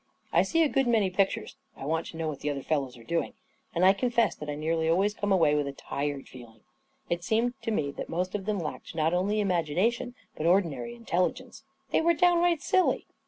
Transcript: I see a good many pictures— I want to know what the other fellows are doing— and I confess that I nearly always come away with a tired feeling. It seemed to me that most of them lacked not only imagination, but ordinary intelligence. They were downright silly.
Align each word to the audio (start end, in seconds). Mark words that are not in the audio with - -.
I 0.33 0.41
see 0.41 0.63
a 0.63 0.67
good 0.67 0.87
many 0.87 1.11
pictures— 1.11 1.57
I 1.77 1.85
want 1.85 2.07
to 2.07 2.17
know 2.17 2.27
what 2.27 2.39
the 2.39 2.49
other 2.49 2.63
fellows 2.63 2.97
are 2.97 3.03
doing— 3.03 3.35
and 3.75 3.85
I 3.85 3.93
confess 3.93 4.33
that 4.33 4.49
I 4.49 4.55
nearly 4.55 4.89
always 4.89 5.13
come 5.13 5.31
away 5.31 5.53
with 5.53 5.67
a 5.67 5.73
tired 5.73 6.27
feeling. 6.27 6.61
It 7.07 7.23
seemed 7.23 7.53
to 7.61 7.69
me 7.69 7.91
that 7.91 8.09
most 8.09 8.33
of 8.33 8.45
them 8.45 8.57
lacked 8.57 8.95
not 8.95 9.13
only 9.13 9.39
imagination, 9.39 10.15
but 10.35 10.47
ordinary 10.47 10.95
intelligence. 10.95 11.61
They 11.91 12.01
were 12.01 12.15
downright 12.15 12.63
silly. 12.63 13.05